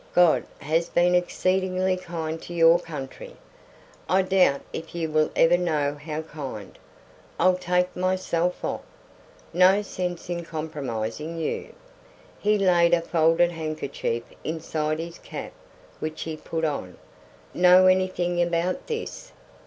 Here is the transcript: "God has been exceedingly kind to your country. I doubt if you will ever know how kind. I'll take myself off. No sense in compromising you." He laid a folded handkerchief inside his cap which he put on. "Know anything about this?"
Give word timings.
"God 0.15 0.45
has 0.57 0.89
been 0.89 1.13
exceedingly 1.13 1.95
kind 1.95 2.41
to 2.41 2.55
your 2.55 2.79
country. 2.79 3.35
I 4.09 4.23
doubt 4.23 4.61
if 4.73 4.95
you 4.95 5.11
will 5.11 5.29
ever 5.35 5.59
know 5.59 5.93
how 5.93 6.23
kind. 6.23 6.75
I'll 7.39 7.55
take 7.59 7.95
myself 7.95 8.65
off. 8.65 8.81
No 9.53 9.83
sense 9.83 10.27
in 10.27 10.43
compromising 10.43 11.37
you." 11.37 11.75
He 12.39 12.57
laid 12.57 12.95
a 12.95 13.01
folded 13.01 13.51
handkerchief 13.51 14.23
inside 14.43 14.97
his 14.97 15.19
cap 15.19 15.51
which 15.99 16.23
he 16.23 16.35
put 16.35 16.65
on. 16.65 16.97
"Know 17.53 17.85
anything 17.85 18.41
about 18.41 18.87
this?" 18.87 19.33